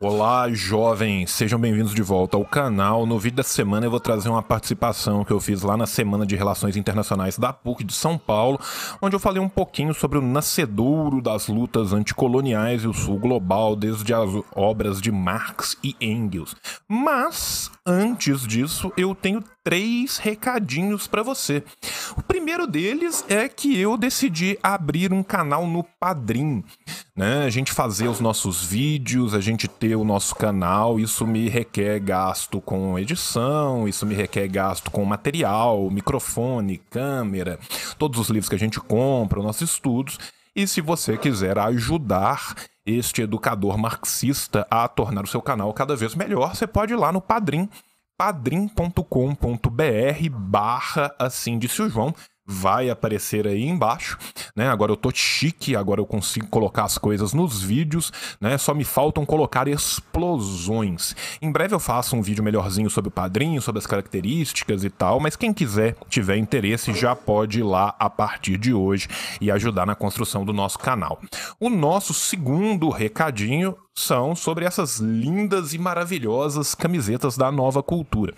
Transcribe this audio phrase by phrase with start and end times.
[0.00, 3.04] Olá, jovens, sejam bem-vindos de volta ao canal.
[3.04, 6.24] No vídeo da semana eu vou trazer uma participação que eu fiz lá na Semana
[6.24, 8.60] de Relações Internacionais da PUC de São Paulo,
[9.02, 13.74] onde eu falei um pouquinho sobre o nascedouro das lutas anticoloniais e o sul global,
[13.74, 16.54] desde as obras de Marx e Engels.
[16.88, 21.64] Mas, antes disso, eu tenho três recadinhos para você.
[22.16, 26.62] O primeiro deles é que eu decidi abrir um canal no Padrim.
[27.16, 27.44] Né?
[27.44, 31.98] A gente fazer os nossos vídeos, a gente ter o nosso canal, isso me requer
[31.98, 37.58] gasto com edição, isso me requer gasto com material, microfone, câmera,
[37.98, 40.18] todos os livros que a gente compra, os nossos estudos.
[40.54, 42.54] E se você quiser ajudar
[42.88, 47.12] este educador marxista a tornar o seu canal cada vez melhor, você pode ir lá
[47.12, 47.68] no Padrim
[48.16, 49.00] padrim.com.br
[50.32, 52.12] barra assim disse o João
[52.48, 54.16] vai aparecer aí embaixo,
[54.56, 54.68] né?
[54.68, 58.56] Agora eu tô chique, agora eu consigo colocar as coisas nos vídeos, né?
[58.56, 61.14] Só me faltam colocar explosões.
[61.42, 65.20] Em breve eu faço um vídeo melhorzinho sobre o padrinho, sobre as características e tal,
[65.20, 69.08] mas quem quiser, tiver interesse, já pode ir lá a partir de hoje
[69.40, 71.20] e ajudar na construção do nosso canal.
[71.60, 78.34] O nosso segundo recadinho são sobre essas lindas e maravilhosas camisetas da Nova Cultura.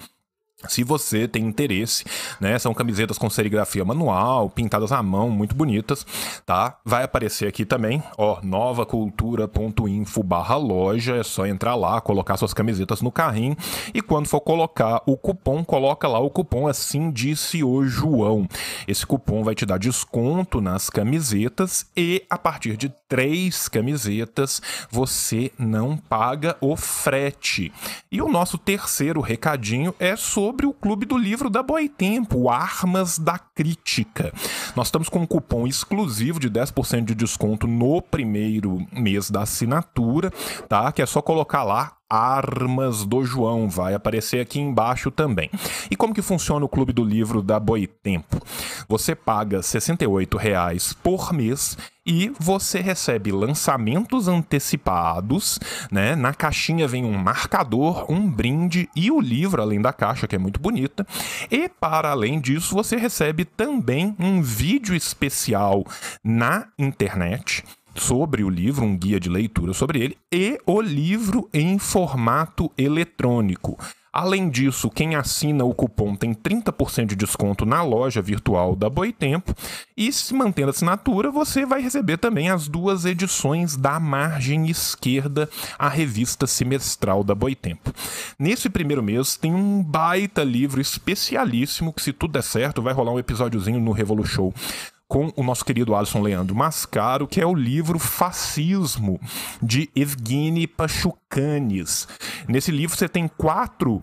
[0.69, 2.05] Se você tem interesse,
[2.39, 2.59] né?
[2.59, 6.07] São camisetas com serigrafia manual, pintadas à mão, muito bonitas,
[6.45, 6.79] tá?
[6.85, 13.01] Vai aparecer aqui também, ó, novacultura.info barra loja, é só entrar lá, colocar suas camisetas
[13.01, 13.57] no carrinho
[13.95, 18.47] e quando for colocar o cupom, coloca lá o cupom assim disse o João.
[18.87, 25.51] Esse cupom vai te dar desconto nas camisetas e a partir de três camisetas você
[25.59, 27.73] não paga o frete.
[28.13, 33.21] E o nosso terceiro recadinho é sobre sobre o Clube do Livro da Boitempo, Armas
[33.21, 34.33] da Crítica.
[34.75, 40.33] Nós estamos com um cupom exclusivo de 10% de desconto no primeiro mês da assinatura,
[40.69, 40.91] tá?
[40.91, 45.49] Que é só colocar lá Armas do João, vai aparecer aqui embaixo também.
[45.89, 48.43] E como que funciona o Clube do Livro da Boitempo?
[48.89, 55.61] Você paga R$ 68,00 por mês e você recebe lançamentos antecipados,
[55.93, 56.17] né?
[56.17, 60.39] Na caixinha vem um marcador, um brinde e o livro além da caixa, que é
[60.39, 61.07] muito bonita.
[61.51, 65.85] E para além disso, você recebe também um vídeo especial
[66.25, 67.63] na internet
[67.95, 73.77] sobre o livro, um guia de leitura sobre ele, e o livro em formato eletrônico.
[74.13, 79.55] Além disso, quem assina o cupom tem 30% de desconto na loja virtual da Boitempo.
[79.97, 85.49] E se mantendo a assinatura, você vai receber também as duas edições da margem esquerda,
[85.79, 87.93] a revista semestral da Boitempo.
[88.37, 93.13] Nesse primeiro mês tem um baita livro especialíssimo que, se tudo der certo, vai rolar
[93.13, 94.53] um episódiozinho no Revolu Show
[95.11, 99.21] com o nosso querido Alisson Leandro Mascaro, que é o livro Fascismo,
[99.61, 102.07] de Evgeny Pachucanes.
[102.47, 104.01] Nesse livro você tem quatro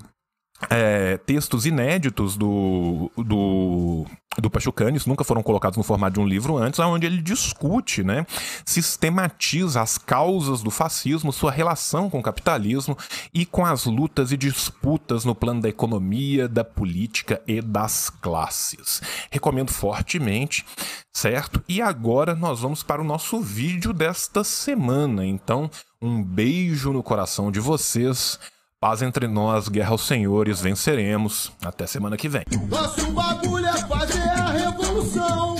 [0.69, 4.05] é, textos inéditos do, do,
[4.39, 8.25] do Pachucanes, nunca foram colocados no formato de um livro antes, onde ele discute, né,
[8.65, 12.97] sistematiza as causas do fascismo, sua relação com o capitalismo
[13.33, 19.01] e com as lutas e disputas no plano da economia, da política e das classes.
[19.29, 20.65] Recomendo fortemente,
[21.13, 21.63] certo?
[21.69, 25.25] E agora nós vamos para o nosso vídeo desta semana.
[25.25, 25.69] Então,
[26.01, 28.39] um beijo no coração de vocês.
[28.79, 31.51] Paz entre nós, guerra aos senhores, venceremos.
[31.65, 32.43] Até semana que vem.
[32.69, 35.55] Nosso bagulho é fazer a revolução.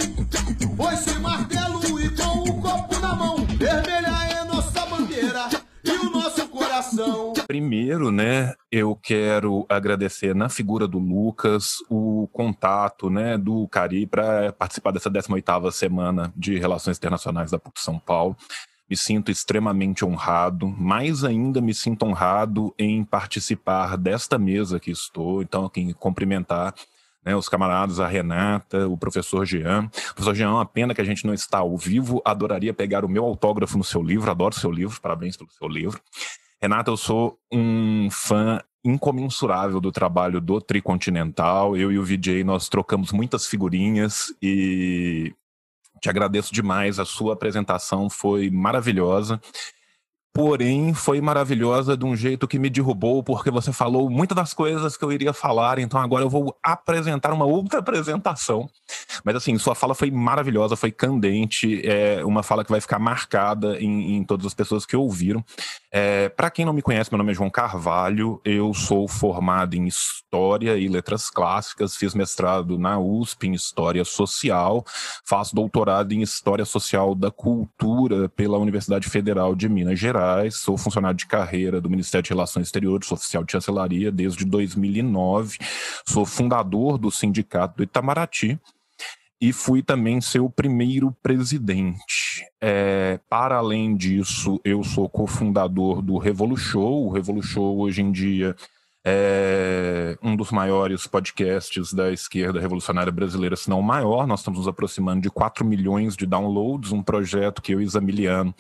[1.20, 3.38] Martelo e com o copo na mão.
[3.58, 5.50] Vermelha é nossa bandeira
[5.84, 7.34] e o nosso coração.
[7.48, 14.54] Primeiro, né, eu quero agradecer na figura do Lucas o contato, né, do Cari para
[14.54, 18.38] participar dessa 18ª semana de Relações Internacionais da PUC São Paulo
[18.90, 25.42] me sinto extremamente honrado, mais ainda me sinto honrado em participar desta mesa que estou,
[25.42, 26.74] então aqui cumprimentar
[27.24, 29.90] né, os camaradas, a Renata, o professor Jean.
[30.16, 33.26] Professor Jean, uma pena que a gente não está ao vivo, adoraria pegar o meu
[33.26, 36.00] autógrafo no seu livro, adoro seu livro, parabéns pelo seu livro.
[36.62, 41.76] Renata, eu sou um fã incomensurável do trabalho do Tricontinental.
[41.76, 45.34] Eu e o VJ, nós trocamos muitas figurinhas e
[46.00, 49.40] te agradeço demais, a sua apresentação foi maravilhosa.
[50.34, 54.96] Porém, foi maravilhosa de um jeito que me derrubou, porque você falou muitas das coisas
[54.96, 58.70] que eu iria falar, então agora eu vou apresentar uma outra apresentação.
[59.24, 63.80] Mas assim, sua fala foi maravilhosa, foi candente, é uma fala que vai ficar marcada
[63.80, 65.44] em, em todas as pessoas que ouviram.
[65.92, 69.88] É, Para quem não me conhece, meu nome é João Carvalho, eu sou formado em
[69.88, 74.86] História e Letras Clássicas, fiz mestrado na USP em História Social,
[75.26, 80.76] faço doutorado em História Social da Cultura pela Universidade Federal de Minas Gerais Gerais, sou
[80.80, 85.60] funcionário de carreira do Ministério de Relações Exteriores, sou oficial de chancelaria desde 2009,
[86.08, 88.60] sou fundador do sindicato do Itamaraty
[89.40, 92.44] e fui também seu primeiro presidente.
[92.60, 96.80] É, para além disso, eu sou cofundador do Revolution.
[96.80, 98.56] O Revolution hoje em dia
[99.06, 104.26] é um dos maiores podcasts da esquerda revolucionária brasileira, se não o maior.
[104.26, 108.54] Nós estamos nos aproximando de 4 milhões de downloads, um projeto que eu e Zamiliano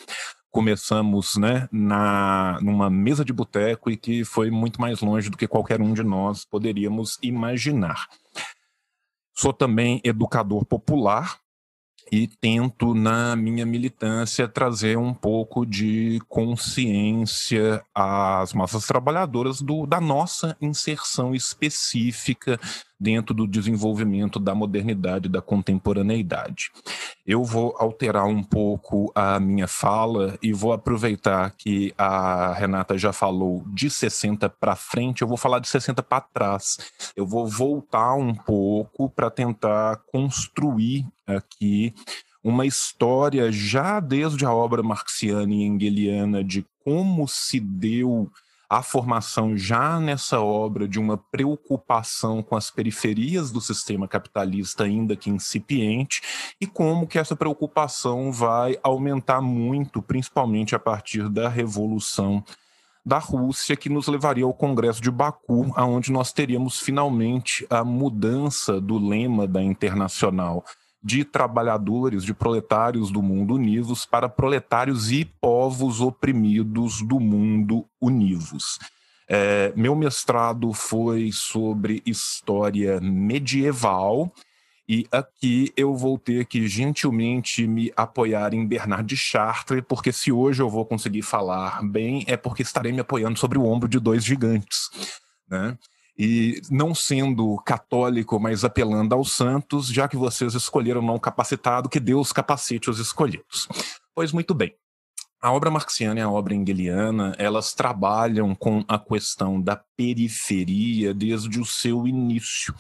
[0.57, 5.48] começamos né, na, numa mesa de boteco e que foi muito mais longe do que
[5.48, 8.07] qualquer um de nós poderíamos imaginar.
[9.36, 11.38] Sou também educador popular
[12.12, 20.01] e tento, na minha militância, trazer um pouco de consciência às massas trabalhadoras do, da
[20.01, 22.59] nossa inserção específica
[23.00, 26.72] dentro do desenvolvimento da modernidade, da contemporaneidade.
[27.26, 33.14] Eu vou alterar um pouco a minha fala e vou aproveitar que a Renata já
[33.14, 36.78] falou de 60 para frente, eu vou falar de 60 para trás.
[37.16, 41.94] Eu vou voltar um pouco para tentar construir aqui
[42.44, 48.32] uma história já desde a obra marxiana e engeliana de como se deu
[48.69, 55.16] a formação já nessa obra de uma preocupação com as periferias do sistema capitalista, ainda
[55.16, 56.22] que incipiente,
[56.60, 62.44] e como que essa preocupação vai aumentar muito, principalmente a partir da revolução
[63.06, 68.81] da Rússia, que nos levaria ao Congresso de Baku, aonde nós teríamos finalmente a mudança
[68.81, 70.66] do lema da Internacional
[71.07, 78.77] de trabalhadores, de proletários do mundo unidos para proletários e povos oprimidos do mundo univos.
[79.25, 84.33] É, meu mestrado foi sobre história medieval
[84.86, 90.30] e aqui eu vou ter que gentilmente me apoiar em Bernard de Chartres, porque se
[90.30, 93.98] hoje eu vou conseguir falar bem, é porque estarei me apoiando sobre o ombro de
[93.98, 94.89] dois gigantes.
[95.50, 95.77] Né?
[96.18, 102.00] E não sendo católico, mas apelando aos santos, já que vocês escolheram não capacitado, que
[102.00, 103.68] Deus capacite os escolhidos.
[104.16, 104.75] Pois muito bem.
[105.40, 111.60] A obra marxiana e a obra engeliana, elas trabalham com a questão da periferia desde
[111.60, 112.74] o seu início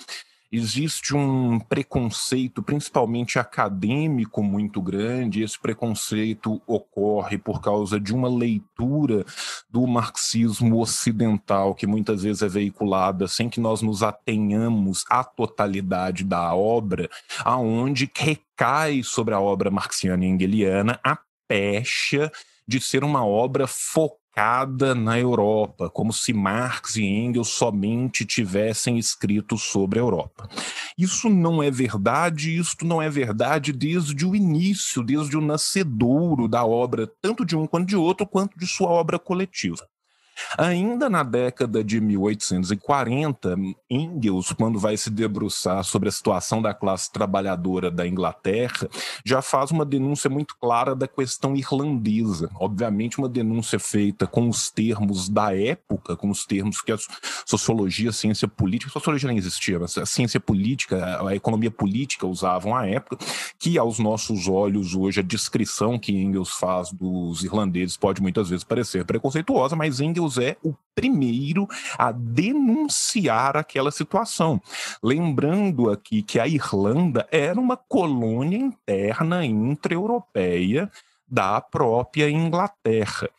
[0.51, 5.43] existe um preconceito, principalmente acadêmico, muito grande.
[5.43, 9.25] Esse preconceito ocorre por causa de uma leitura
[9.69, 16.23] do marxismo ocidental, que muitas vezes é veiculada sem que nós nos atenhamos à totalidade
[16.23, 17.09] da obra,
[17.43, 21.17] aonde recai sobre a obra marxiana e engeliana a
[21.47, 22.31] pecha
[22.67, 24.26] de ser uma obra focada
[24.95, 30.47] na Europa, como se Marx e Engels somente tivessem escrito sobre a Europa.
[30.95, 36.63] Isso não é verdade, isto não é verdade desde o início, desde o nascedouro da
[36.63, 39.87] obra, tanto de um quanto de outro, quanto de sua obra coletiva.
[40.57, 43.55] Ainda na década de 1840,
[43.89, 48.87] Engels, quando vai se debruçar sobre a situação da classe trabalhadora da Inglaterra,
[49.25, 52.49] já faz uma denúncia muito clara da questão irlandesa.
[52.59, 56.97] Obviamente, uma denúncia feita com os termos da época, com os termos que a
[57.45, 62.27] sociologia, a ciência política, a sociologia nem existia, mas a ciência política, a economia política
[62.27, 63.17] usavam à época,
[63.59, 68.63] que aos nossos olhos hoje a descrição que Engels faz dos irlandeses pode muitas vezes
[68.63, 71.67] parecer preconceituosa, mas Engels Deus é o primeiro
[71.97, 74.61] a denunciar aquela situação.
[75.01, 80.91] Lembrando aqui que a Irlanda era uma colônia interna intra-europeia
[81.25, 83.29] da própria Inglaterra.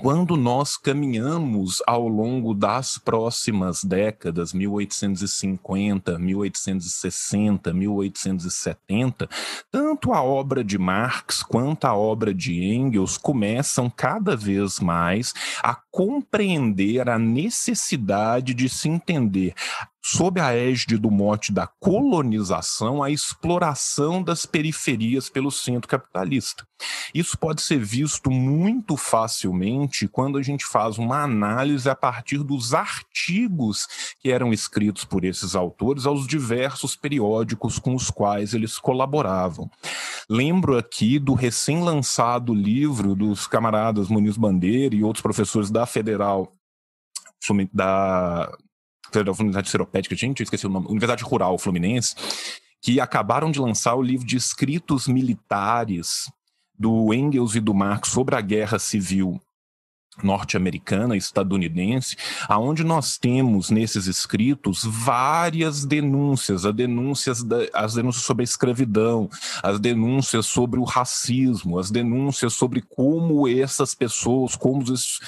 [0.00, 9.28] Quando nós caminhamos ao longo das próximas décadas, 1850, 1860, 1870,
[9.70, 15.74] tanto a obra de Marx quanto a obra de Engels começam cada vez mais a
[15.74, 19.54] compreender a necessidade de se entender
[20.02, 26.66] sob a égide do mote da colonização, a exploração das periferias pelo centro capitalista.
[27.14, 32.72] Isso pode ser visto muito facilmente quando a gente faz uma análise a partir dos
[32.72, 33.86] artigos
[34.20, 39.70] que eram escritos por esses autores aos diversos periódicos com os quais eles colaboravam.
[40.28, 46.52] Lembro aqui do recém-lançado livro dos camaradas Muniz Bandeira e outros professores da Federal
[47.72, 48.52] da
[49.18, 52.14] Universidade Seropédica, gente, eu esqueci o nome, Universidade Rural Fluminense,
[52.82, 56.30] que acabaram de lançar o livro de escritos militares
[56.78, 59.40] do Engels e do Marx sobre a guerra civil
[60.22, 62.16] norte-americana, estadunidense,
[62.48, 69.28] aonde nós temos nesses escritos várias denúncias, as denúncias, da, as denúncias sobre a escravidão,
[69.62, 75.20] as denúncias sobre o racismo, as denúncias sobre como essas pessoas, como os,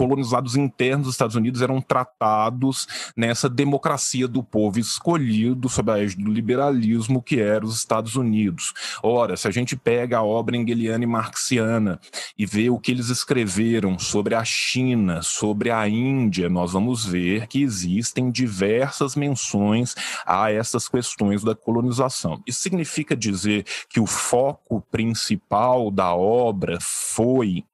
[0.00, 6.24] colonizados internos dos Estados Unidos eram tratados nessa democracia do povo escolhido sob a égide
[6.24, 8.72] do liberalismo que era os Estados Unidos.
[9.02, 12.00] Ora, se a gente pega a obra engeliana e marxiana
[12.38, 17.46] e vê o que eles escreveram sobre a China, sobre a Índia, nós vamos ver
[17.46, 22.42] que existem diversas menções a essas questões da colonização.
[22.46, 27.66] Isso significa dizer que o foco principal da obra foi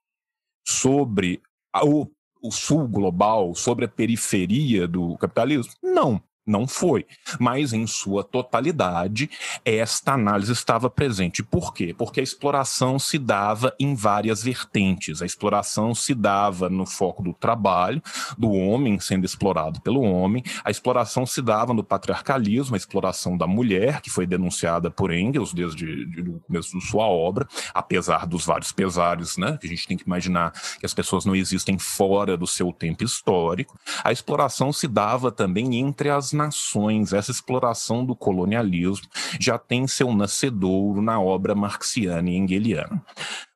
[0.67, 1.41] sobre
[1.83, 2.16] o
[2.47, 5.73] o sul global, sobre a periferia do capitalismo?
[5.83, 7.05] Não não foi.
[7.39, 9.29] Mas, em sua totalidade,
[9.65, 11.43] esta análise estava presente.
[11.43, 11.93] Por quê?
[11.95, 15.21] Porque a exploração se dava em várias vertentes.
[15.21, 18.01] A exploração se dava no foco do trabalho,
[18.37, 23.47] do homem sendo explorado pelo homem, a exploração se dava no patriarcalismo, a exploração da
[23.47, 25.85] mulher, que foi denunciada por Engels desde
[26.21, 29.57] o começo de sua obra, apesar dos vários pesares, né?
[29.59, 33.03] Que a gente tem que imaginar que as pessoas não existem fora do seu tempo
[33.03, 33.77] histórico.
[34.03, 39.07] A exploração se dava também entre as nações, essa exploração do colonialismo
[39.39, 43.03] já tem seu nascedouro na obra marxiana e engeliana.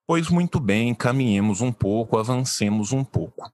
[0.06, 3.50] Pois muito bem, caminhemos um pouco, avancemos um pouco.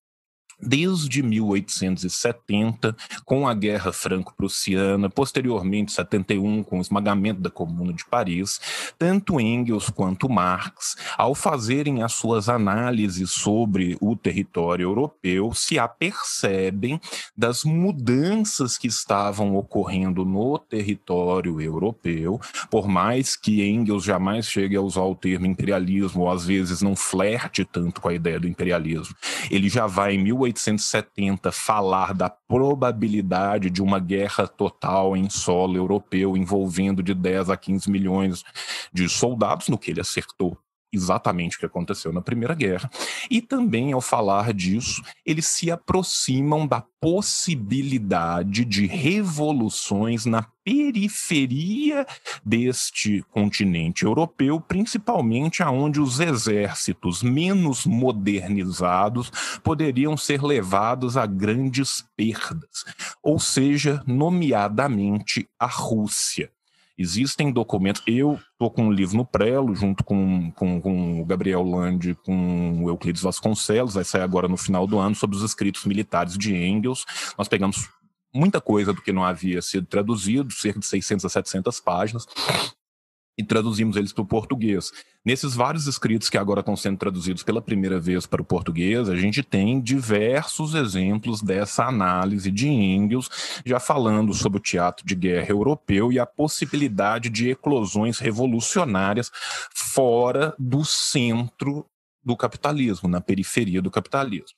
[0.59, 8.59] Desde 1870, com a Guerra Franco-Prussiana, posteriormente 71, com o esmagamento da Comuna de Paris,
[8.97, 16.99] tanto Engels quanto Marx, ao fazerem as suas análises sobre o território europeu, se apercebem
[17.37, 24.81] das mudanças que estavam ocorrendo no território europeu, por mais que Engels jamais chegue a
[24.81, 29.15] usar o termo imperialismo, ou às vezes não flerte tanto com a ideia do imperialismo,
[29.51, 35.75] ele já vai em 1870 1870 falar da probabilidade de uma guerra total em solo
[35.75, 38.43] europeu envolvendo de 10 a 15 milhões
[38.93, 40.57] de soldados, no que ele acertou
[40.91, 42.89] exatamente o que aconteceu na Primeira Guerra.
[43.29, 52.05] E também, ao falar disso, eles se aproximam da possibilidade de revoluções na periferia
[52.43, 59.31] deste continente europeu, principalmente aonde os exércitos menos modernizados
[59.63, 62.83] poderiam ser levados a grandes perdas,
[63.23, 66.51] ou seja, nomeadamente a Rússia.
[66.97, 68.01] Existem documentos.
[68.07, 72.83] Eu estou com um livro no prelo, junto com, com, com o Gabriel Lande, com
[72.83, 76.55] o Euclides Vasconcelos, vai sair agora no final do ano, sobre os escritos militares de
[76.55, 77.05] Engels.
[77.37, 77.87] Nós pegamos
[78.33, 82.25] muita coisa do que não havia sido traduzido, cerca de 600 a 700 páginas,
[83.37, 84.91] e traduzimos eles para o português.
[85.23, 89.15] Nesses vários escritos que agora estão sendo traduzidos pela primeira vez para o português, a
[89.15, 93.29] gente tem diversos exemplos dessa análise de Engels,
[93.65, 99.31] já falando sobre o teatro de guerra europeu e a possibilidade de eclosões revolucionárias
[99.73, 101.85] fora do centro
[102.23, 104.57] do capitalismo, na periferia do capitalismo.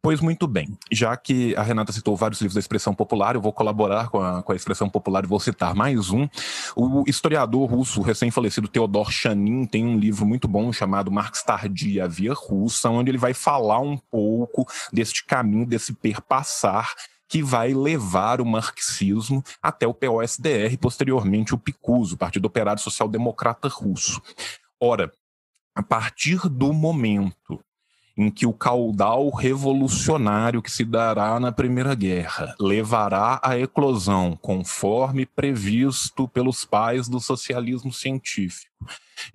[0.00, 3.52] Pois muito bem, já que a Renata citou vários livros da expressão popular, eu vou
[3.52, 6.28] colaborar com a, com a expressão popular e vou citar mais um.
[6.76, 12.06] O historiador russo recém-falecido Theodor Chanin tem um livro muito bom chamado Marx Tardia, a
[12.06, 16.94] Via Russa, onde ele vai falar um pouco deste caminho, desse perpassar
[17.28, 23.08] que vai levar o marxismo até o POSDR, posteriormente o PICUS, o Partido Operário Social
[23.08, 24.22] Democrata Russo.
[24.80, 25.12] Ora,
[25.74, 27.60] a partir do momento
[28.18, 35.24] em que o caudal revolucionário que se dará na Primeira Guerra levará à eclosão, conforme
[35.24, 38.68] previsto pelos pais do socialismo científico,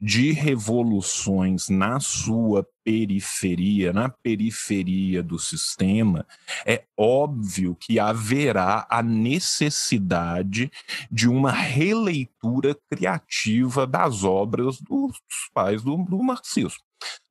[0.02, 6.26] de revoluções na sua periferia, na periferia do sistema,
[6.66, 10.70] é óbvio que haverá a necessidade
[11.10, 15.18] de uma releitura criativa das obras dos
[15.54, 16.84] pais do, do marxismo.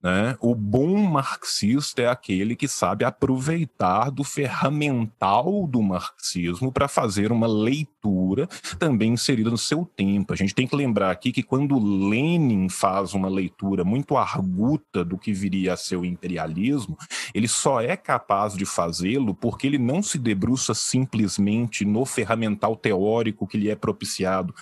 [0.02, 0.37] Né?
[0.41, 7.47] O bom marxista é aquele que sabe aproveitar do ferramental do marxismo para fazer uma
[7.47, 8.49] leitura
[8.79, 10.33] também inserida no seu tempo.
[10.33, 15.17] A gente tem que lembrar aqui que quando Lenin faz uma leitura muito arguta do
[15.17, 16.99] que viria a ser o imperialismo,
[17.33, 23.47] ele só é capaz de fazê-lo porque ele não se debruça simplesmente no ferramental teórico
[23.47, 24.52] que lhe é propiciado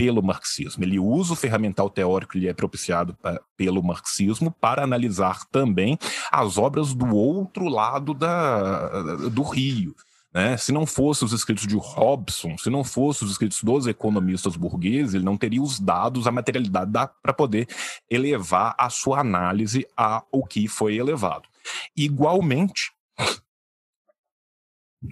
[0.00, 0.82] pelo marxismo.
[0.82, 3.14] Ele usa o ferramental teórico que lhe é propiciado
[3.54, 5.98] pelo marxismo para analisar também
[6.32, 8.88] as obras do outro lado da,
[9.28, 9.94] do rio.
[10.32, 10.56] Né?
[10.56, 15.12] Se não fossem os escritos de Robson, se não fossem os escritos dos economistas burgueses,
[15.12, 16.92] ele não teria os dados, a materialidade
[17.22, 17.68] para poder
[18.08, 21.46] elevar a sua análise ao que foi elevado.
[21.94, 22.90] Igualmente,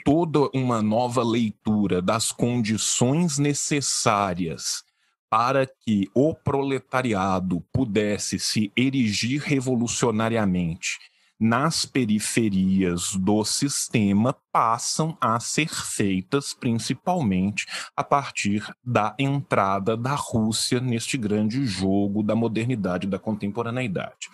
[0.05, 4.83] toda uma nova leitura das condições necessárias
[5.31, 10.99] para que o proletariado pudesse se erigir revolucionariamente
[11.41, 17.65] nas periferias do sistema passam a ser feitas principalmente
[17.97, 24.29] a partir da entrada da Rússia neste grande jogo da modernidade da contemporaneidade.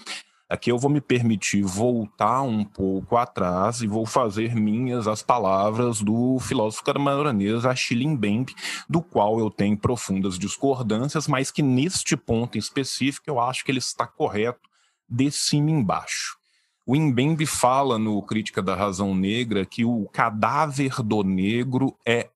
[0.55, 6.01] Aqui eu vou me permitir voltar um pouco atrás e vou fazer minhas as palavras
[6.01, 8.55] do filósofo camaronês Achille Mbembe,
[8.89, 13.73] do qual eu tenho profundas discordâncias, mas que neste ponto em específico eu acho que
[13.73, 14.61] ele está correto
[15.09, 16.37] de cima embaixo.
[16.87, 22.31] O Mbembe fala no Crítica da Razão Negra que o cadáver do negro é,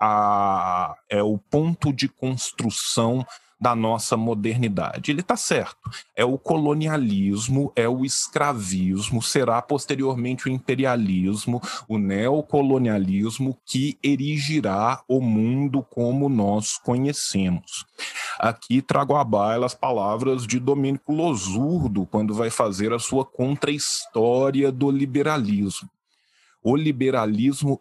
[0.00, 3.26] a, é o ponto de construção
[3.60, 5.10] da nossa modernidade.
[5.10, 5.90] Ele está certo.
[6.14, 15.20] É o colonialismo, é o escravismo, será posteriormente o imperialismo, o neocolonialismo que erigirá o
[15.20, 17.84] mundo como nós conhecemos.
[18.38, 24.70] Aqui trago à baila as palavras de Domênico Losurdo, quando vai fazer a sua contra-história
[24.70, 25.88] do liberalismo
[26.62, 27.80] o liberalismo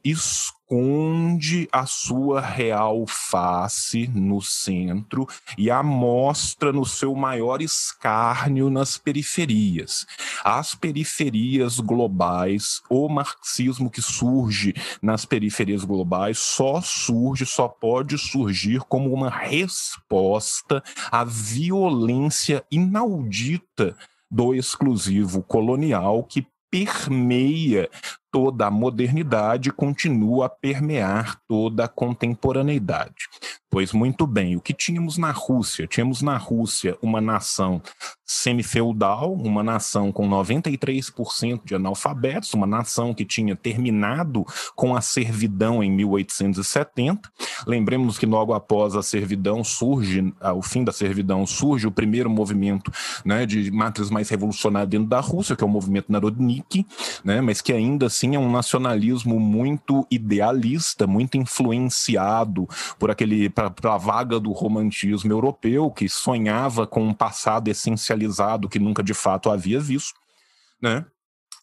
[0.68, 5.26] esconde a sua real face no centro
[5.58, 10.06] e a mostra no seu maior escárnio nas periferias.
[10.44, 18.82] As periferias globais, o marxismo que surge nas periferias globais só surge, só pode surgir
[18.82, 23.96] como uma resposta à violência inaudita
[24.30, 27.90] do exclusivo colonial que permeia
[28.38, 33.28] toda a modernidade continua a permear toda a contemporaneidade.
[33.70, 35.86] Pois muito bem, o que tínhamos na Rússia?
[35.88, 37.82] Tínhamos na Rússia uma nação
[38.26, 44.46] semifeudal, uma nação com 93% de analfabetos, uma nação que tinha terminado
[44.76, 47.30] com a servidão em 1870.
[47.66, 52.92] Lembremos que logo após a servidão surge, ao fim da servidão, surge o primeiro movimento
[53.24, 56.86] né, de matriz mais revolucionária dentro da Rússia, que é o movimento Narodnik,
[57.24, 62.68] né, mas que ainda assim é um nacionalismo muito idealista, muito influenciado
[63.00, 68.80] por aquele para a vaga do romantismo europeu que sonhava com um passado essencializado que
[68.80, 70.20] nunca de fato havia visto,
[70.82, 71.06] né?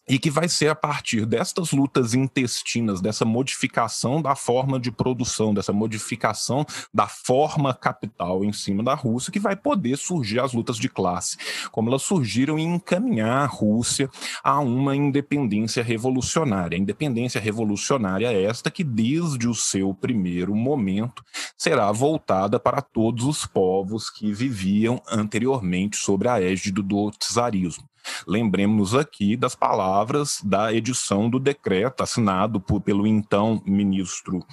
[0.07, 5.53] e que vai ser a partir destas lutas intestinas, dessa modificação da forma de produção,
[5.53, 10.77] dessa modificação da forma capital em cima da Rússia, que vai poder surgir as lutas
[10.77, 11.37] de classe,
[11.71, 14.09] como elas surgiram e encaminhar a Rússia
[14.43, 16.77] a uma independência revolucionária.
[16.77, 21.23] Independência revolucionária é esta que, desde o seu primeiro momento,
[21.57, 27.87] será voltada para todos os povos que viviam anteriormente sobre a égide do czarismo.
[28.27, 34.45] Lembremos aqui das palavras da edição do decreto assinado por, pelo então ministro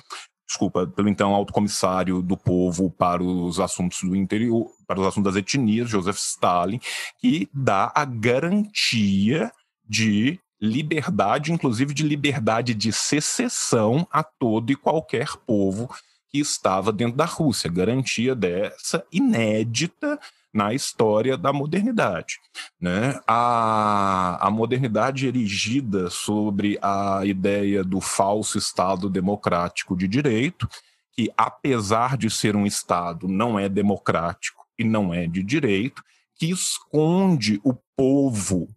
[0.52, 5.32] desculpa, pelo então alto comissário do povo para os assuntos do interior, para os assuntos
[5.32, 6.78] das etnias, Joseph Stalin,
[7.18, 9.50] que dá a garantia
[9.88, 15.88] de liberdade, inclusive de liberdade de secessão a todo e qualquer povo
[16.32, 20.18] que estava dentro da Rússia, garantia dessa inédita
[20.52, 22.38] na história da modernidade.
[22.80, 23.20] Né?
[23.26, 30.68] A, a modernidade erigida sobre a ideia do falso Estado democrático de direito,
[31.12, 36.02] que, apesar de ser um Estado, não é democrático e não é de direito,
[36.38, 38.68] que esconde o povo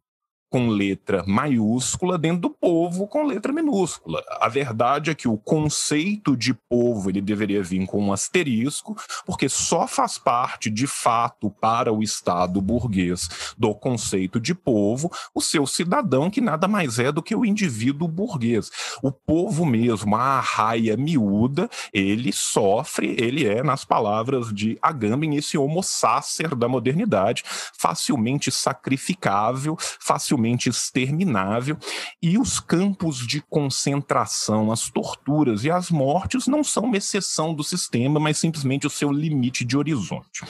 [0.55, 4.23] com letra maiúscula dentro do povo com letra minúscula.
[4.39, 9.49] A verdade é que o conceito de povo ele deveria vir com um asterisco, porque
[9.49, 15.67] só faz parte de fato para o Estado burguês do conceito de povo o seu
[15.67, 18.71] cidadão que nada mais é do que o indivíduo burguês.
[19.03, 25.57] O povo mesmo, a raia miúda, ele sofre, ele é, nas palavras de Agamben, esse
[25.57, 27.43] homo sacer da modernidade,
[27.77, 31.77] facilmente sacrificável, facilmente exterminável,
[32.21, 37.63] e os campos de concentração, as torturas e as mortes não são uma exceção do
[37.63, 40.43] sistema, mas simplesmente o seu limite de horizonte.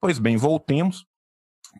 [0.00, 1.06] Pois bem, voltemos.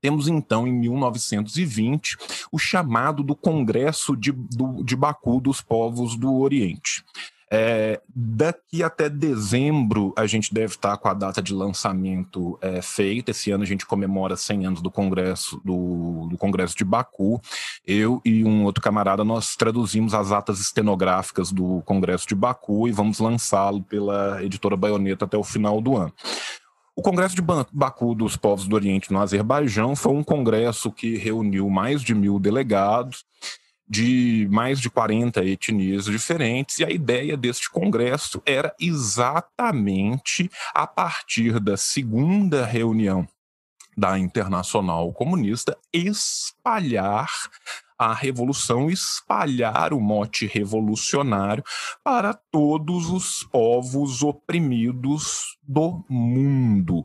[0.01, 2.17] Temos então, em 1920,
[2.53, 7.03] o chamado do Congresso de, do, de Baku dos Povos do Oriente.
[7.51, 13.31] É, daqui até dezembro, a gente deve estar com a data de lançamento é, feita.
[13.31, 17.41] Esse ano a gente comemora 100 anos do Congresso, do, do Congresso de Baku.
[17.87, 22.93] Eu e um outro camarada, nós traduzimos as atas estenográficas do Congresso de Baku e
[22.93, 26.13] vamos lançá-lo pela editora Baioneta até o final do ano.
[26.95, 31.71] O Congresso de Baku dos Povos do Oriente no Azerbaijão foi um congresso que reuniu
[31.71, 33.25] mais de mil delegados
[33.89, 41.59] de mais de 40 etnias diferentes, e a ideia deste congresso era exatamente a partir
[41.59, 43.27] da segunda reunião
[43.97, 47.29] da Internacional Comunista espalhar
[47.99, 51.65] a revolução, espalhar o mote revolucionário
[52.05, 57.05] para todos os povos oprimidos do mundo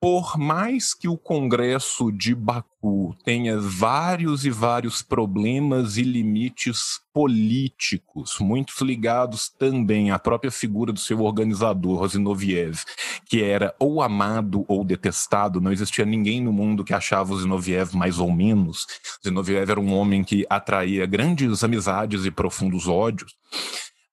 [0.00, 8.38] por mais que o Congresso de Baku tenha vários e vários problemas e limites políticos,
[8.40, 12.78] muitos ligados também à própria figura do seu organizador, Zinoviev,
[13.26, 17.94] que era ou amado ou detestado, não existia ninguém no mundo que achava o Zinoviev
[17.94, 18.86] mais ou menos.
[19.22, 23.36] Zinoviev era um homem que atraía grandes amizades e profundos ódios.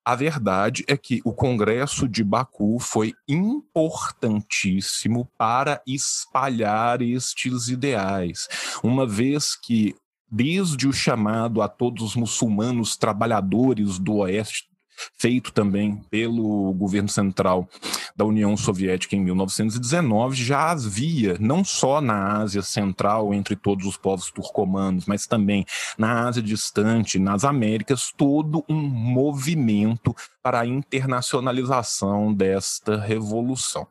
[0.08, 8.48] A verdade é que o Congresso de Baku foi importantíssimo para espalhar estes ideais,
[8.82, 9.93] uma vez que,
[10.32, 14.70] desde o chamado a todos os muçulmanos trabalhadores do Oeste
[15.18, 17.68] feito também pelo governo central
[18.16, 23.98] da União Soviética em 1919, já havia, não só na Ásia Central, entre todos os
[23.98, 25.66] povos turcomanos, mas também
[25.98, 33.88] na Ásia Distante, nas Américas, todo um movimento para a internacionalização desta revolução.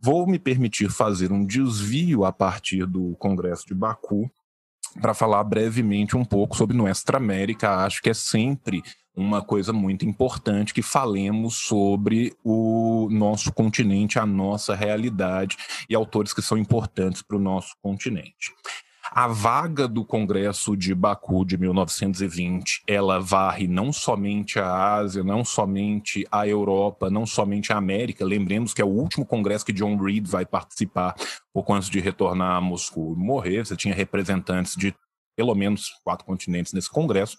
[0.00, 4.30] Vou me permitir fazer um desvio a partir do Congresso de Baku
[5.00, 7.84] para falar brevemente um pouco sobre Nuestra América.
[7.84, 8.82] Acho que é sempre
[9.16, 15.56] uma coisa muito importante que falemos sobre o nosso continente, a nossa realidade
[15.88, 18.52] e autores que são importantes para o nosso continente.
[19.12, 25.44] A vaga do Congresso de Baku de 1920, ela varre não somente a Ásia, não
[25.44, 28.24] somente a Europa, não somente a América.
[28.24, 31.14] Lembremos que é o último congresso que John Reed vai participar
[31.52, 33.64] pouco antes de retornar a Moscou e morrer.
[33.64, 34.94] Você tinha representantes de
[35.36, 37.38] pelo menos quatro continentes nesse congresso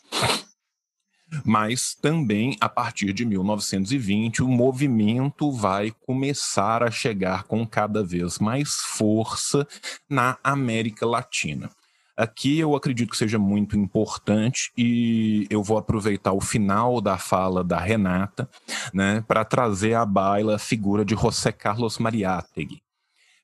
[1.43, 8.39] mas também a partir de 1920 o movimento vai começar a chegar com cada vez
[8.39, 9.67] mais força
[10.09, 11.69] na América Latina.
[12.17, 17.63] Aqui eu acredito que seja muito importante e eu vou aproveitar o final da fala
[17.63, 18.49] da Renata
[18.91, 22.81] né, para trazer à baila a figura de José Carlos Mariátegui.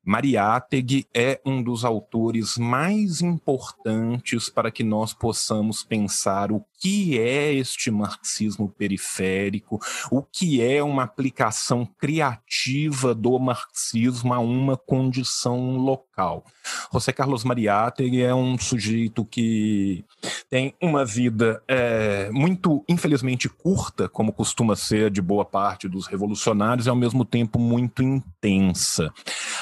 [0.04, 7.54] Mariátegui é um dos autores mais importantes para que nós possamos pensar o que é
[7.54, 9.80] este marxismo periférico,
[10.12, 16.44] o que é uma aplicação criativa do marxismo a uma condição local.
[16.92, 20.04] José Carlos Mariátegui é um sujeito que
[20.50, 26.86] tem uma vida é, muito, infelizmente, curta, como costuma ser de boa parte dos revolucionários,
[26.86, 29.10] e ao mesmo tempo muito intensa.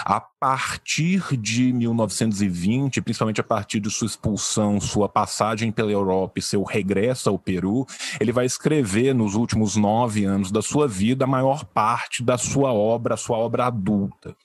[0.03, 6.41] A partir de 1920, principalmente a partir de sua expulsão, sua passagem pela Europa e
[6.41, 7.85] seu regresso ao Peru,
[8.19, 12.73] ele vai escrever nos últimos nove anos da sua vida a maior parte da sua
[12.73, 14.35] obra, a sua obra adulta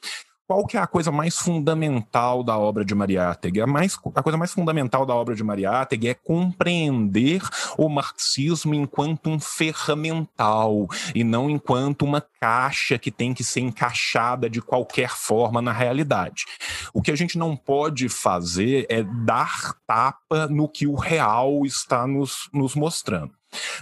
[0.47, 3.61] qual que é a coisa mais fundamental da obra de Mariátegui?
[3.61, 7.43] A, mais, a coisa mais fundamental da obra de Mariátegui é compreender
[7.77, 14.49] o marxismo enquanto um ferramental e não enquanto uma caixa que tem que ser encaixada
[14.49, 16.45] de qualquer forma na realidade.
[16.95, 22.07] O que a gente não pode fazer é dar tapa no que o real está
[22.07, 23.33] nos, nos mostrando.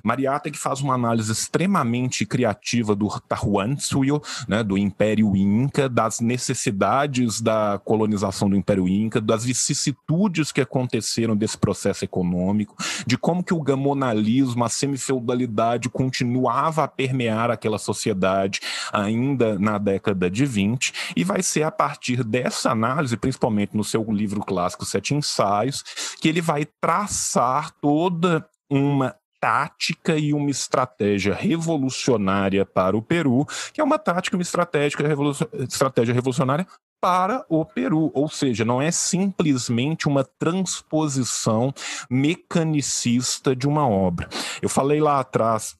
[0.03, 7.41] Mariata que faz uma análise extremamente criativa do Tahuantinsuyo, né, do Império Inca, das necessidades
[7.41, 13.55] da colonização do Império Inca, das vicissitudes que aconteceram desse processo econômico, de como que
[13.55, 18.61] o gamonalismo, a semifeudalidade continuava a permear aquela sociedade
[18.93, 24.05] ainda na década de 20, e vai ser a partir dessa análise, principalmente no seu
[24.11, 25.83] livro clássico Sete Ensaios,
[26.21, 33.81] que ele vai traçar toda uma tática e uma estratégia revolucionária para o Peru, que
[33.81, 34.99] é uma tática e uma estratégia,
[35.69, 36.67] estratégia revolucionária
[36.99, 41.75] para o Peru, ou seja, não é simplesmente uma transposição
[42.09, 44.31] mecanicista de uma obra.
[44.63, 45.77] Eu falei lá atrás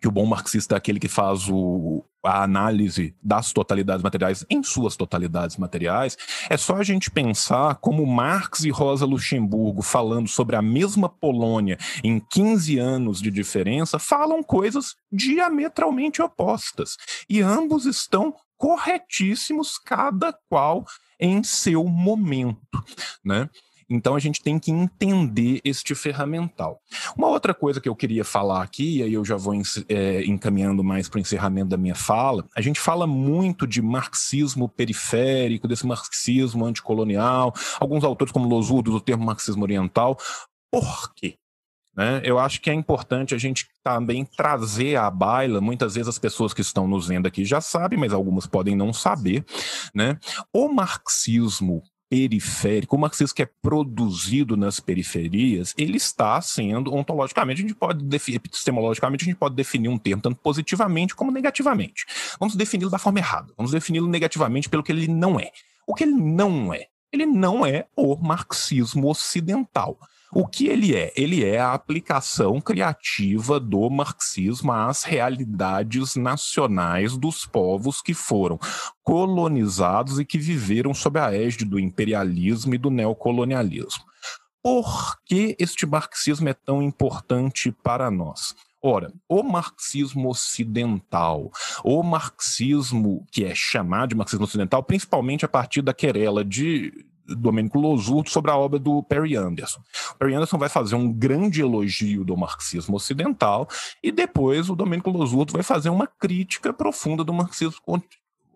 [0.00, 4.62] que o bom marxista é aquele que faz o, a análise das totalidades materiais em
[4.62, 6.16] suas totalidades materiais,
[6.48, 11.78] é só a gente pensar como Marx e Rosa Luxemburgo, falando sobre a mesma Polônia
[12.04, 16.96] em 15 anos de diferença, falam coisas diametralmente opostas.
[17.28, 20.84] E ambos estão corretíssimos, cada qual
[21.18, 22.84] em seu momento,
[23.24, 23.48] né?
[23.92, 26.80] Então a gente tem que entender este ferramental.
[27.16, 29.54] Uma outra coisa que eu queria falar aqui, e aí eu já vou
[29.88, 34.68] é, encaminhando mais para o encerramento da minha fala, a gente fala muito de marxismo
[34.68, 40.18] periférico, desse marxismo anticolonial, alguns autores como Losurdo do termo marxismo oriental.
[40.70, 41.36] Por quê?
[41.94, 42.22] Né?
[42.24, 46.54] Eu acho que é importante a gente também trazer à baila, muitas vezes as pessoas
[46.54, 49.44] que estão nos vendo aqui já sabem, mas algumas podem não saber,
[49.94, 50.18] né?
[50.54, 57.66] O marxismo periférico, o marxismo que é produzido nas periferias, ele está sendo ontologicamente, a
[57.66, 62.04] gente pode epistemologicamente, a gente pode definir um termo tanto positivamente como negativamente.
[62.38, 63.50] Vamos defini-lo da forma errada.
[63.56, 65.52] Vamos defini-lo negativamente pelo que ele não é.
[65.86, 66.88] O que ele não é?
[67.10, 69.98] Ele não é o marxismo ocidental.
[70.34, 71.12] O que ele é?
[71.14, 78.58] Ele é a aplicação criativa do marxismo às realidades nacionais dos povos que foram
[79.02, 84.04] colonizados e que viveram sob a égide do imperialismo e do neocolonialismo.
[84.62, 88.54] Por que este marxismo é tão importante para nós?
[88.80, 91.50] Ora, o marxismo ocidental,
[91.84, 97.78] o marxismo que é chamado de marxismo ocidental, principalmente a partir da querela de Domênico
[97.78, 99.80] Losurdo sobre a obra do Perry Anderson.
[100.12, 103.68] O Perry Anderson vai fazer um grande elogio do marxismo ocidental
[104.02, 108.02] e depois o Domênico Losurdo vai fazer uma crítica profunda do marxismo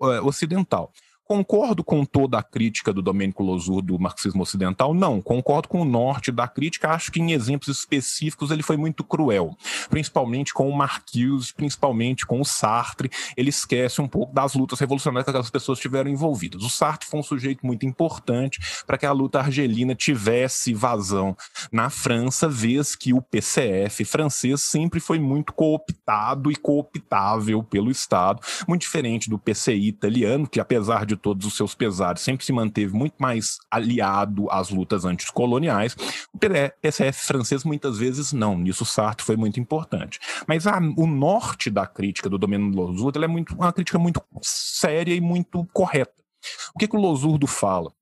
[0.03, 0.93] eh, ocidental.
[1.29, 4.95] Concordo com toda a crítica do Domênico Losur do marxismo ocidental?
[4.95, 5.21] Não.
[5.21, 6.91] Concordo com o norte da crítica.
[6.91, 9.57] Acho que em exemplos específicos ele foi muito cruel,
[9.91, 13.11] principalmente com o Marquise, principalmente com o Sartre.
[13.37, 16.63] Ele esquece um pouco das lutas revolucionárias que aquelas pessoas tiveram envolvidas.
[16.63, 21.37] O Sartre foi um sujeito muito importante para que a luta argelina tivesse vazão
[21.73, 28.41] na França, vez que o PCF francês sempre foi muito cooptado e cooptável pelo Estado,
[28.69, 32.53] muito diferente do PCI italiano, que apesar de de todos os seus pesares, sempre se
[32.53, 35.97] manteve muito mais aliado às lutas anticoloniais.
[36.33, 40.21] O PCF francês muitas vezes não, nisso Sartre foi muito importante.
[40.47, 45.15] Mas a, o norte da crítica do Domênico Losurdo é muito, uma crítica muito séria
[45.15, 46.15] e muito correta.
[46.75, 47.93] O que, que o Losurdo fala?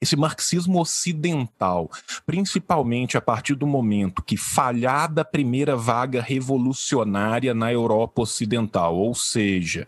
[0.00, 1.90] esse marxismo ocidental,
[2.26, 9.14] principalmente a partir do momento que falhada a primeira vaga revolucionária na Europa Ocidental, ou
[9.14, 9.86] seja,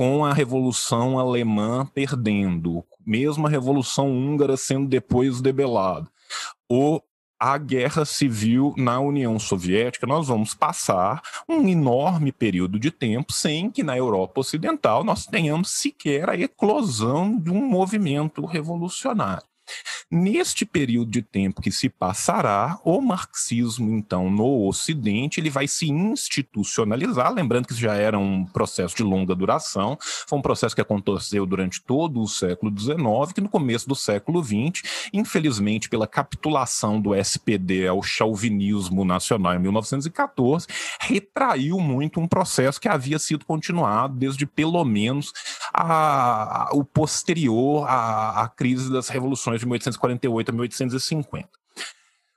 [0.00, 6.08] com a Revolução Alemã perdendo, mesmo a Revolução Húngara sendo depois debelada,
[6.66, 7.04] ou
[7.38, 13.70] a guerra civil na União Soviética, nós vamos passar um enorme período de tempo sem
[13.70, 19.49] que na Europa Ocidental nós tenhamos sequer a eclosão de um movimento revolucionário.
[20.10, 25.88] Neste período de tempo que se passará, o marxismo, então, no Ocidente, ele vai se
[25.88, 29.96] institucionalizar, lembrando que isso já era um processo de longa duração,
[30.28, 34.42] foi um processo que aconteceu durante todo o século XIX, que no começo do século
[34.42, 40.66] XX, infelizmente, pela capitulação do SPD ao chauvinismo nacional em 1914,
[41.00, 45.32] retraiu muito um processo que havia sido continuado desde pelo menos
[45.72, 51.48] a, a, o posterior à, à crise das revoluções de 1848 a 1850.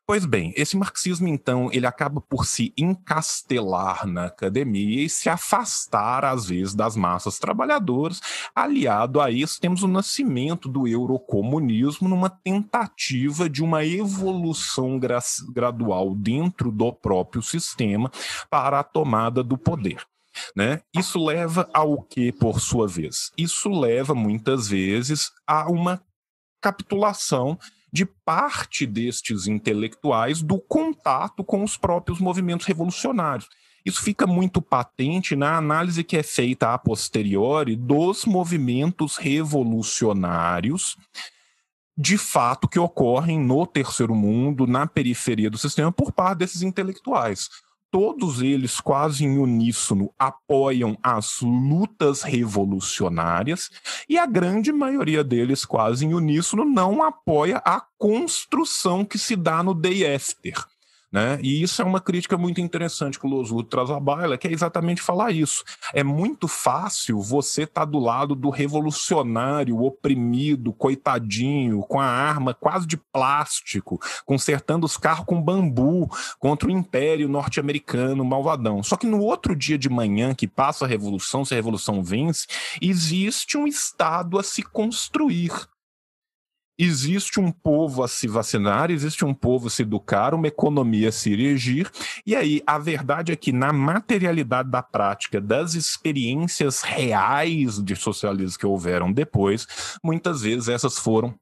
[0.06, 6.26] Pois bem, esse marxismo, então, ele acaba por se encastelar na academia e se afastar,
[6.26, 8.20] às vezes, das massas trabalhadoras.
[8.54, 15.20] Aliado a isso, temos o nascimento do eurocomunismo numa tentativa de uma evolução gra
[15.54, 18.12] gradual dentro do próprio sistema
[18.50, 20.06] para a tomada do poder.
[20.54, 20.82] Né?
[20.94, 23.32] Isso leva ao que, por sua vez?
[23.38, 26.02] Isso leva muitas vezes a uma
[26.64, 27.60] capitulação
[27.92, 33.50] de parte destes intelectuais do contato com os próprios movimentos revolucionários.
[33.86, 40.96] Isso fica muito patente na análise que é feita a posteriori dos movimentos revolucionários,
[41.96, 47.50] de fato, que ocorrem no terceiro mundo, na periferia do sistema, por parte desses intelectuais
[47.94, 53.70] todos eles, quase em uníssono, apoiam as lutas revolucionárias
[54.10, 59.62] e a grande maioria deles, quase em uníssono, não apoia a construção que se dá
[59.62, 60.73] no day after.
[61.14, 61.38] Né?
[61.44, 64.52] E isso é uma crítica muito interessante que o Losurdo traz à baila, que é
[64.52, 65.64] exatamente falar isso.
[65.94, 72.56] É muito fácil você estar tá do lado do revolucionário, oprimido, coitadinho, com a arma
[72.56, 78.82] quase de plástico, consertando os carros com bambu contra o império norte-americano malvadão.
[78.82, 82.48] Só que no outro dia de manhã que passa a revolução, se a revolução vence,
[82.82, 85.52] existe um Estado a se construir
[86.78, 91.12] existe um povo a se vacinar, existe um povo a se educar, uma economia a
[91.12, 91.90] se erigir,
[92.26, 98.60] e aí a verdade é que na materialidade da prática, das experiências reais de socialismo
[98.60, 99.68] que houveram depois,
[100.04, 101.36] muitas vezes essas foram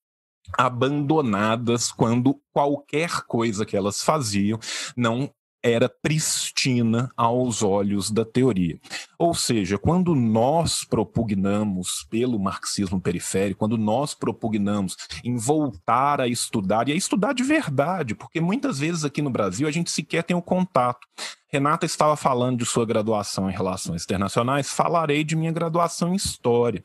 [0.58, 4.60] abandonadas quando qualquer coisa que elas faziam
[4.98, 5.32] não
[5.64, 8.80] era pristina aos olhos da teoria.
[9.18, 16.90] Ou seja, quando nós propugnamos pelo marxismo periférico, quando nós propugnamos em voltar a estudar,
[16.90, 20.36] e a estudar de verdade, porque muitas vezes aqui no Brasil a gente sequer tem
[20.36, 21.08] o contato.
[21.52, 26.82] Renata estava falando de sua graduação em Relações Internacionais, falarei de minha graduação em História.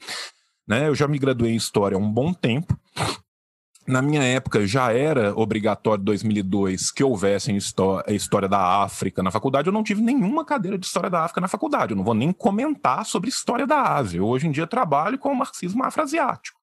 [0.67, 0.89] Né?
[0.89, 2.77] Eu já me graduei em História há um bom tempo,
[3.87, 7.51] na minha época já era obrigatório 2002 que houvesse
[8.07, 9.69] a história da África na faculdade.
[9.69, 11.93] Eu não tive nenhuma cadeira de história da África na faculdade.
[11.93, 14.19] Eu não vou nem comentar sobre história da Ásia.
[14.19, 16.56] Eu, hoje em dia trabalho com o marxismo afroasiático.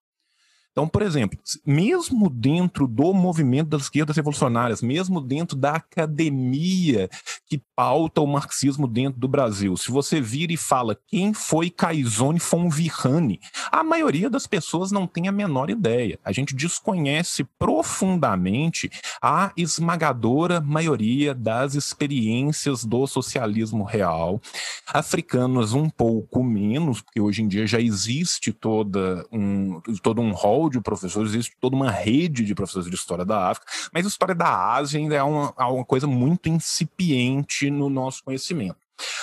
[0.73, 7.07] Então, por exemplo, mesmo dentro do movimento das esquerdas revolucionárias, mesmo dentro da academia
[7.45, 12.39] que pauta o marxismo dentro do Brasil, se você vira e fala quem foi Caizone
[12.39, 13.39] Fonvirrani,
[13.71, 16.17] a maioria das pessoas não tem a menor ideia.
[16.25, 18.89] A gente desconhece profundamente
[19.21, 24.41] a esmagadora maioria das experiências do socialismo real.
[24.87, 30.62] Africanos um pouco menos, porque hoje em dia já existe toda um, todo um rol
[30.69, 34.35] de professores, existe toda uma rede de professores de história da África, mas a história
[34.35, 38.77] da Ásia ainda é uma, é uma coisa muito incipiente no nosso conhecimento.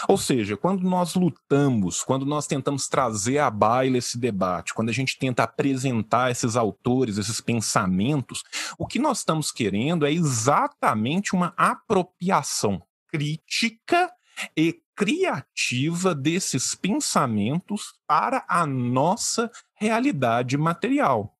[0.09, 4.93] Ou seja, quando nós lutamos, quando nós tentamos trazer à baila esse debate, quando a
[4.93, 8.43] gente tenta apresentar esses autores, esses pensamentos,
[8.79, 14.11] o que nós estamos querendo é exatamente uma apropriação crítica
[14.57, 19.51] e criativa desses pensamentos para a nossa
[19.81, 21.37] realidade material.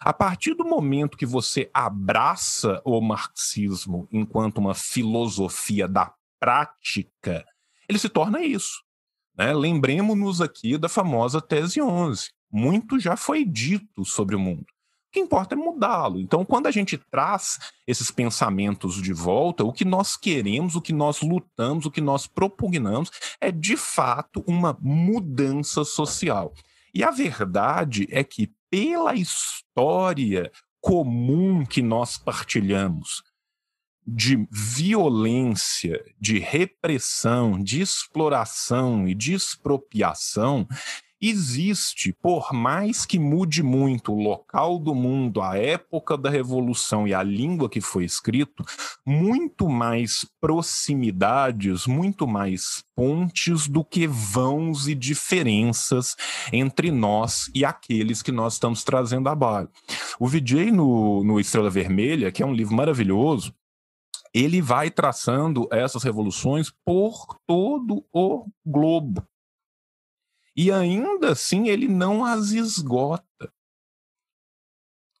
[0.00, 7.44] A partir do momento que você abraça o marxismo enquanto uma filosofia da prática,
[7.88, 8.82] ele se torna isso.
[9.36, 9.52] Né?
[9.52, 12.30] Lembremos-nos aqui da famosa tese 11.
[12.52, 14.66] Muito já foi dito sobre o mundo
[15.14, 16.18] que importa é mudá-lo.
[16.18, 20.92] Então, quando a gente traz esses pensamentos de volta, o que nós queremos, o que
[20.92, 26.52] nós lutamos, o que nós propugnamos é de fato uma mudança social.
[26.94, 33.22] E a verdade é que, pela história comum que nós partilhamos,
[34.06, 40.68] de violência, de repressão, de exploração e de expropriação,
[41.20, 47.14] existe, por mais que mude muito o local do mundo, a época da revolução e
[47.14, 48.64] a língua que foi escrito,
[49.06, 56.16] muito mais proximidades, muito mais pontes do que vãos e diferenças
[56.52, 59.70] entre nós e aqueles que nós estamos trazendo a bala.
[60.18, 63.54] O VJ no, no Estrela Vermelha, que é um livro maravilhoso,
[64.32, 69.24] ele vai traçando essas revoluções por todo o globo
[70.56, 73.52] e ainda assim ele não as esgota.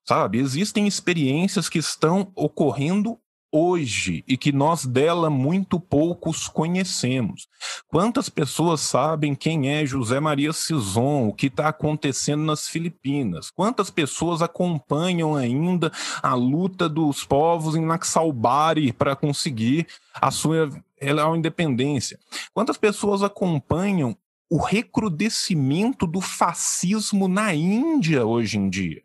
[0.06, 0.38] Sabe?
[0.38, 3.18] Existem experiências que estão ocorrendo
[3.54, 7.46] hoje e que nós dela muito poucos conhecemos.
[7.86, 13.52] Quantas pessoas sabem quem é José Maria Sison, o que está acontecendo nas Filipinas?
[13.52, 20.68] Quantas pessoas acompanham ainda a luta dos povos em Naxalbari para conseguir a sua
[21.00, 22.18] a independência?
[22.52, 24.16] Quantas pessoas acompanham
[24.50, 29.02] o recrudescimento do fascismo na Índia hoje em dia.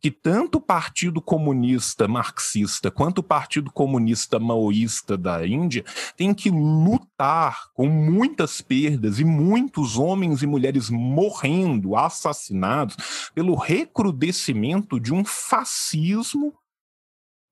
[0.00, 5.84] Que tanto o Partido Comunista Marxista quanto o Partido Comunista Maoísta da Índia
[6.16, 14.98] têm que lutar com muitas perdas e muitos homens e mulheres morrendo, assassinados, pelo recrudescimento
[14.98, 16.52] de um fascismo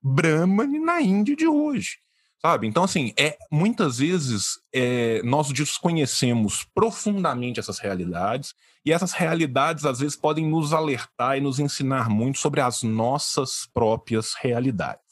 [0.03, 1.99] brahmane na Índia de hoje.
[2.41, 2.67] Sabe?
[2.67, 9.99] Então, assim, é, muitas vezes é, nós desconhecemos profundamente essas realidades, e essas realidades, às
[9.99, 15.05] vezes, podem nos alertar e nos ensinar muito sobre as nossas próprias realidades.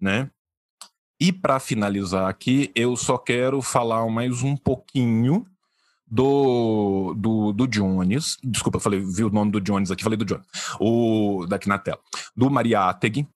[0.00, 0.30] Né?
[1.18, 5.44] E para finalizar aqui, eu só quero falar mais um pouquinho
[6.06, 8.36] do, do, do Jones.
[8.44, 10.46] Desculpa, falei, vi o nome do Jones aqui, falei do Jones.
[10.78, 11.98] O, daqui na tela.
[12.36, 13.26] Do Mariátegui,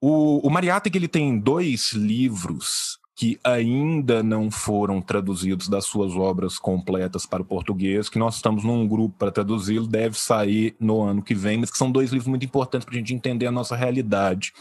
[0.00, 6.58] o, o Mariátegui ele tem dois livros que ainda não foram traduzidos das suas obras
[6.58, 11.22] completas para o português, que nós estamos num grupo para traduzi-lo, deve sair no ano
[11.22, 13.74] que vem, mas que são dois livros muito importantes para a gente entender a nossa
[13.74, 14.52] realidade,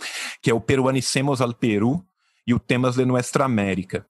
[0.42, 2.02] que é o Peruanicemos al Peru
[2.48, 4.06] e o Temas de Nuestra América.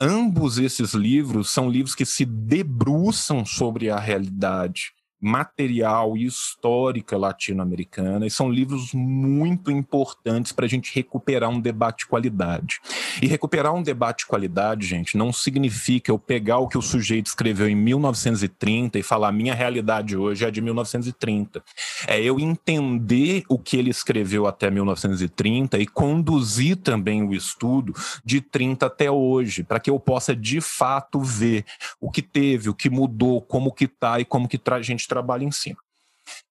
[0.00, 8.26] Ambos esses livros são livros que se debruçam sobre a realidade material e histórica latino-americana,
[8.26, 12.80] e são livros muito importantes para a gente recuperar um debate de qualidade.
[13.22, 17.26] E recuperar um debate de qualidade, gente, não significa eu pegar o que o sujeito
[17.26, 21.62] escreveu em 1930 e falar minha realidade hoje é de 1930.
[22.08, 27.94] É eu entender o que ele escreveu até 1930 e conduzir também o estudo
[28.24, 31.64] de 30 até hoje, para que eu possa de fato ver
[32.00, 35.44] o que teve, o que mudou, como que tá e como que a gente trabalha
[35.44, 35.76] em cima.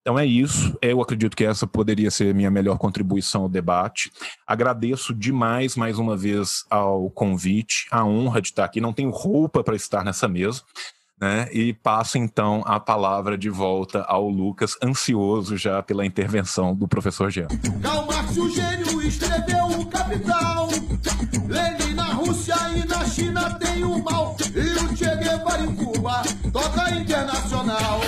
[0.02, 0.78] Então é isso.
[0.82, 4.12] Eu acredito que essa poderia ser minha melhor contribuição ao debate.
[4.46, 8.80] Agradeço demais mais uma vez ao convite, a honra de estar aqui.
[8.80, 10.62] Não tenho roupa para estar nessa mesa.
[11.20, 11.48] Né?
[11.52, 17.30] E passo então a palavra de volta ao Lucas, ansioso já pela intervenção do professor
[17.30, 17.48] Jean.
[17.82, 20.68] Karl Marx, o gênio, escreveu o Capital.
[21.48, 24.36] Lenin na Rússia e na China tem o mal.
[24.56, 28.02] E o Che Guevara em Cuba toca internacional.